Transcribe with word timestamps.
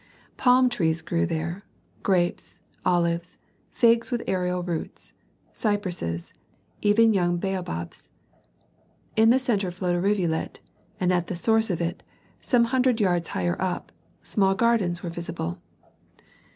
Palm 0.35 0.67
trees 0.67 1.03
grew 1.03 1.27
there, 1.27 1.63
grapes, 2.01 2.59
olives, 2.83 3.37
figs 3.69 4.09
with 4.09 4.23
aerial 4.27 4.63
roots, 4.63 5.13
cypresses, 5.53 6.33
even 6.81 7.13
young 7.13 7.37
baobabs. 7.37 8.09
In 9.15 9.29
the 9.29 9.37
centre 9.37 9.69
flowed 9.69 9.95
a 9.95 10.01
rivulet, 10.01 10.59
and 10.99 11.13
at 11.13 11.27
the 11.27 11.35
source 11.35 11.69
of 11.69 11.81
it, 11.81 12.01
some 12.39 12.63
hundreds 12.73 12.95
of 12.97 13.01
yards 13.01 13.27
higher 13.27 13.61
up, 13.61 13.91
small 14.23 14.55
gardens 14.55 15.03
were 15.03 15.11
visible. 15.11 15.59